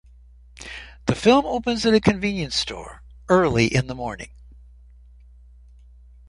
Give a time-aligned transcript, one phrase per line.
[1.05, 4.31] The film opens at a convenience store early in the morning.